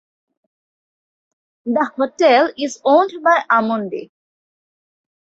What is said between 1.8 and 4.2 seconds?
hotel is owned by Amundi.